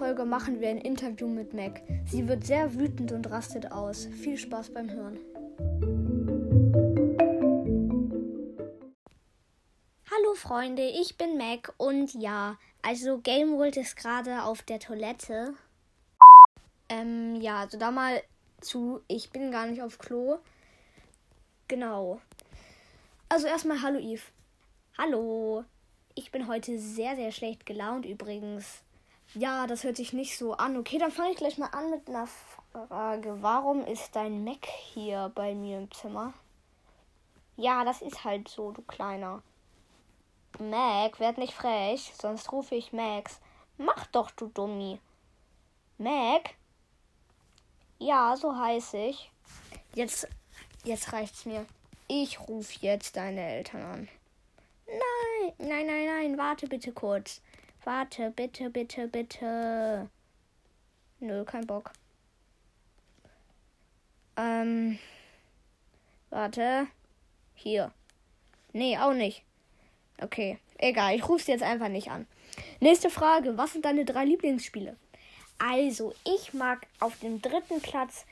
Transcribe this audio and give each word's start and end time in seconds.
Folge 0.00 0.24
machen 0.24 0.60
wir 0.60 0.70
ein 0.70 0.78
Interview 0.78 1.28
mit 1.28 1.52
Mac. 1.52 1.82
Sie 2.06 2.26
wird 2.26 2.46
sehr 2.46 2.74
wütend 2.74 3.12
und 3.12 3.30
rastet 3.30 3.70
aus. 3.70 4.06
Viel 4.06 4.38
Spaß 4.38 4.72
beim 4.72 4.90
Hören. 4.90 5.18
Hallo 10.10 10.34
Freunde, 10.36 10.88
ich 10.88 11.18
bin 11.18 11.36
Mac 11.36 11.74
und 11.76 12.14
ja, 12.14 12.56
also 12.80 13.18
Game 13.18 13.58
World 13.58 13.76
ist 13.76 13.94
gerade 13.94 14.42
auf 14.44 14.62
der 14.62 14.80
Toilette. 14.80 15.52
Ähm, 16.88 17.36
ja, 17.36 17.58
also 17.58 17.76
da 17.76 17.90
mal 17.90 18.22
zu, 18.62 19.02
ich 19.06 19.28
bin 19.28 19.50
gar 19.50 19.66
nicht 19.66 19.82
auf 19.82 19.98
Klo. 19.98 20.38
Genau. 21.68 22.22
Also 23.28 23.48
erstmal 23.48 23.82
hallo 23.82 23.98
Eve. 23.98 24.22
Hallo. 24.96 25.66
Ich 26.14 26.32
bin 26.32 26.48
heute 26.48 26.78
sehr, 26.78 27.16
sehr 27.16 27.32
schlecht 27.32 27.66
gelaunt 27.66 28.06
übrigens. 28.06 28.82
Ja, 29.34 29.68
das 29.68 29.84
hört 29.84 29.96
sich 29.96 30.12
nicht 30.12 30.36
so 30.36 30.54
an. 30.54 30.76
Okay, 30.76 30.98
dann 30.98 31.12
fange 31.12 31.30
ich 31.30 31.36
gleich 31.36 31.56
mal 31.56 31.68
an 31.68 31.90
mit 31.90 32.08
einer 32.08 32.26
Frage. 32.72 33.40
Warum 33.42 33.84
ist 33.86 34.16
dein 34.16 34.42
Mac 34.42 34.66
hier 34.66 35.30
bei 35.34 35.54
mir 35.54 35.78
im 35.78 35.90
Zimmer? 35.92 36.32
Ja, 37.56 37.84
das 37.84 38.02
ist 38.02 38.24
halt 38.24 38.48
so, 38.48 38.72
du 38.72 38.82
Kleiner. 38.82 39.42
Mac, 40.58 41.20
werd 41.20 41.38
nicht 41.38 41.54
frech, 41.54 42.12
sonst 42.20 42.50
rufe 42.50 42.74
ich 42.74 42.92
Max. 42.92 43.38
Mach 43.78 44.06
doch, 44.06 44.32
du 44.32 44.48
Dummi. 44.48 44.98
Mac? 45.98 46.54
Ja, 47.98 48.36
so 48.36 48.56
heiß 48.56 48.94
ich. 48.94 49.30
Jetzt, 49.94 50.26
jetzt 50.84 51.12
reicht's 51.12 51.44
mir. 51.44 51.66
Ich 52.08 52.40
rufe 52.40 52.78
jetzt 52.80 53.16
deine 53.16 53.40
Eltern 53.42 53.82
an. 53.82 54.08
Nein, 54.86 55.52
nein, 55.58 55.86
nein, 55.86 56.06
nein, 56.06 56.38
warte 56.38 56.66
bitte 56.66 56.92
kurz. 56.92 57.40
Warte, 57.84 58.30
bitte, 58.30 58.70
bitte, 58.70 59.08
bitte. 59.08 60.08
Nö, 61.20 61.44
kein 61.44 61.66
Bock. 61.66 61.92
Ähm. 64.36 64.98
Warte. 66.30 66.86
Hier. 67.54 67.92
Nee, 68.72 68.98
auch 68.98 69.12
nicht. 69.12 69.42
Okay, 70.22 70.58
egal. 70.78 71.16
Ich 71.16 71.28
rufe 71.28 71.50
jetzt 71.50 71.62
einfach 71.62 71.88
nicht 71.88 72.10
an. 72.10 72.26
Nächste 72.80 73.10
Frage. 73.10 73.56
Was 73.56 73.72
sind 73.72 73.84
deine 73.84 74.04
drei 74.04 74.24
Lieblingsspiele? 74.24 74.96
Also, 75.58 76.14
ich 76.24 76.54
mag 76.54 76.86
auf 77.00 77.18
dem 77.20 77.42
dritten 77.42 77.80
Platz 77.80 78.24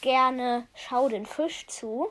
gerne 0.00 0.66
Schau 0.74 1.08
den 1.08 1.26
Fisch 1.26 1.66
zu. 1.66 2.08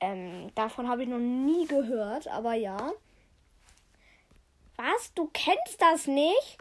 Ähm, 0.00 0.50
davon 0.54 0.88
habe 0.88 1.02
ich 1.02 1.08
noch 1.08 1.18
nie 1.18 1.66
gehört, 1.66 2.28
aber 2.28 2.54
ja. 2.54 2.92
Was? 4.80 5.12
Du 5.14 5.28
kennst 5.34 5.80
das 5.80 6.06
nicht? 6.06 6.56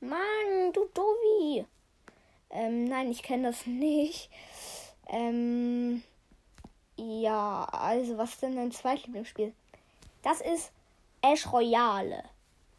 Mann, 0.00 0.72
du 0.72 0.88
Dovi. 0.94 1.66
Ähm, 2.50 2.84
nein, 2.84 3.10
ich 3.10 3.24
kenne 3.24 3.48
das 3.48 3.66
nicht. 3.66 4.30
Ähm, 5.08 6.04
ja, 6.96 7.64
also 7.64 8.18
was 8.18 8.34
ist 8.34 8.42
denn 8.42 8.54
dein 8.54 8.70
zweitlieblingsspiel? 8.70 9.52
Das 10.22 10.40
ist 10.40 10.70
Ash 11.22 11.50
Royale. 11.52 12.22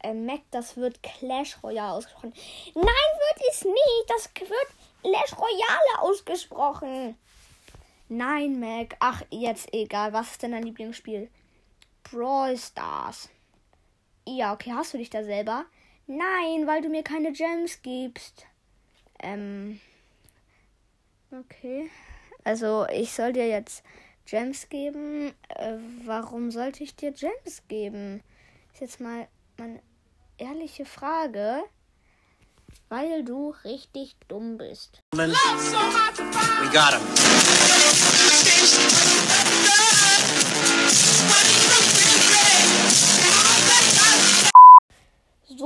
Ähm, 0.02 0.24
Mac, 0.24 0.40
das 0.52 0.78
wird 0.78 1.02
Clash 1.02 1.62
Royale 1.62 1.92
ausgesprochen. 1.92 2.32
Nein, 2.74 2.84
wird 2.84 3.50
es 3.50 3.64
nicht. 3.64 4.04
Das 4.06 4.30
wird 4.40 4.68
Clash 5.02 5.36
Royale 5.36 6.00
ausgesprochen. 6.00 7.18
Nein, 8.08 8.58
Mac. 8.58 8.96
Ach, 9.00 9.22
jetzt 9.28 9.70
egal. 9.74 10.14
Was 10.14 10.30
ist 10.30 10.42
denn 10.42 10.52
dein 10.52 10.62
Lieblingsspiel? 10.62 11.30
Brawl 12.04 12.56
Stars. 12.56 13.28
Ja, 14.28 14.52
okay, 14.52 14.72
hast 14.74 14.92
du 14.92 14.98
dich 14.98 15.08
da 15.08 15.24
selber? 15.24 15.64
Nein, 16.06 16.66
weil 16.66 16.82
du 16.82 16.90
mir 16.90 17.02
keine 17.02 17.32
Gems 17.32 17.80
gibst. 17.80 18.46
Ähm. 19.20 19.80
Okay. 21.30 21.90
Also, 22.44 22.86
ich 22.92 23.10
soll 23.12 23.32
dir 23.32 23.48
jetzt 23.48 23.82
Gems 24.26 24.68
geben. 24.68 25.32
Äh, 25.48 25.78
warum 26.04 26.50
sollte 26.50 26.84
ich 26.84 26.94
dir 26.94 27.12
Gems 27.12 27.62
geben? 27.68 28.22
Ist 28.74 28.82
jetzt 28.82 29.00
mal 29.00 29.28
meine 29.56 29.80
ehrliche 30.36 30.84
Frage. 30.84 31.62
Weil 32.90 33.24
du 33.24 33.54
richtig 33.64 34.14
dumm 34.28 34.58
bist. 34.58 35.02
We 35.12 35.26
got 36.70 36.92
him. 36.92 37.00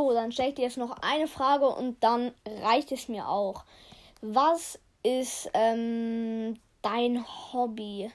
So, 0.02 0.12
dann 0.12 0.32
stelle 0.32 0.48
ich 0.48 0.56
dir 0.56 0.62
jetzt 0.62 0.78
noch 0.78 0.96
eine 1.00 1.28
Frage 1.28 1.68
und 1.68 2.02
dann 2.02 2.34
reicht 2.60 2.90
es 2.90 3.06
mir 3.06 3.28
auch. 3.28 3.64
Was 4.20 4.80
ist 5.04 5.48
ähm, 5.54 6.58
dein 6.82 7.24
Hobby? 7.24 8.10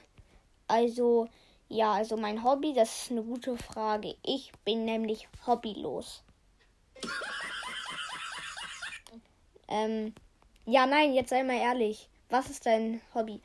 Also, 0.66 1.28
ja, 1.70 1.92
also 1.92 2.18
mein 2.18 2.44
Hobby, 2.44 2.74
das 2.74 3.04
ist 3.04 3.10
eine 3.10 3.22
gute 3.22 3.56
Frage. 3.56 4.16
Ich 4.22 4.52
bin 4.66 4.84
nämlich 4.84 5.28
hobbylos. 5.46 6.22
Ähm, 9.68 10.12
ja, 10.66 10.84
nein, 10.84 11.14
jetzt 11.14 11.30
sei 11.30 11.42
mal 11.42 11.56
ehrlich. 11.56 12.10
Was 12.28 12.50
ist 12.50 12.66
dein 12.66 13.00
Hobby? 13.14 13.40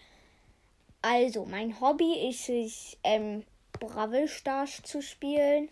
Also, 1.02 1.46
mein 1.46 1.80
Hobby 1.80 2.28
ist 2.28 2.50
es, 2.50 2.98
ähm, 3.06 3.46
Bravel 3.80 4.28
Stars 4.28 4.82
zu 4.84 5.02
spielen. 5.02 5.70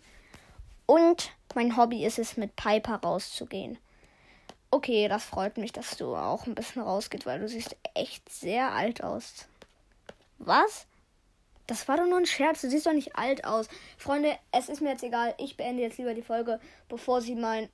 Und 0.86 1.32
mein 1.54 1.76
Hobby 1.76 2.04
ist 2.04 2.18
es, 2.18 2.36
mit 2.36 2.56
Piper 2.56 2.96
rauszugehen. 2.96 3.78
Okay, 4.70 5.06
das 5.08 5.24
freut 5.24 5.58
mich, 5.58 5.72
dass 5.72 5.96
du 5.96 6.16
auch 6.16 6.46
ein 6.46 6.54
bisschen 6.54 6.82
rausgehst, 6.82 7.26
weil 7.26 7.40
du 7.40 7.48
siehst 7.48 7.76
echt 7.94 8.28
sehr 8.30 8.72
alt 8.72 9.02
aus. 9.02 9.46
Was? 10.38 10.86
Das 11.66 11.86
war 11.88 11.96
doch 11.96 12.06
nur 12.06 12.18
ein 12.18 12.26
Scherz. 12.26 12.62
Du 12.62 12.70
siehst 12.70 12.86
doch 12.86 12.92
nicht 12.92 13.16
alt 13.16 13.44
aus. 13.44 13.68
Freunde, 13.96 14.36
es 14.50 14.68
ist 14.68 14.80
mir 14.80 14.90
jetzt 14.90 15.04
egal. 15.04 15.34
Ich 15.38 15.56
beende 15.56 15.82
jetzt 15.82 15.98
lieber 15.98 16.14
die 16.14 16.22
Folge, 16.22 16.58
bevor 16.88 17.20
sie 17.20 17.34
mein 17.34 17.68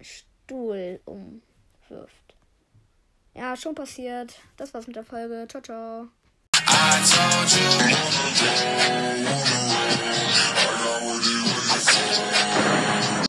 Stuhl 0.00 1.00
umwirft. 1.04 2.34
Ja, 3.34 3.56
schon 3.56 3.74
passiert. 3.74 4.40
Das 4.56 4.72
war's 4.74 4.86
mit 4.86 4.96
der 4.96 5.04
Folge. 5.04 5.46
Ciao, 5.48 5.62
ciao. 5.62 6.08